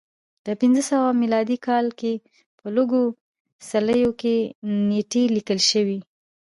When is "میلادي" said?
1.21-1.57